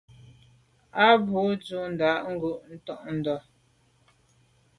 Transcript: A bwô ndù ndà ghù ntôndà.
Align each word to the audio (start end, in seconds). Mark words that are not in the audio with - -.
A 1.03 1.05
bwô 1.25 1.39
ndù 1.51 1.79
ndà 1.91 2.09
ghù 2.41 2.51
ntôndà. 2.73 3.35